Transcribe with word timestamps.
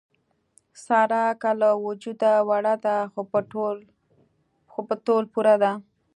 ساره 0.85 1.23
که 1.41 1.51
له 1.59 1.69
وجوده 1.85 2.33
وړه 2.47 2.75
ده، 2.85 2.97
خو 4.77 4.85
په 4.87 4.95
تول 5.05 5.23
پوره 5.33 5.55
ده. 5.63 5.71